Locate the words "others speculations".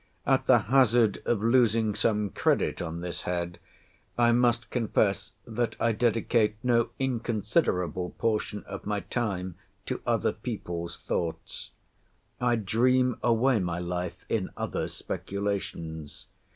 14.57-16.25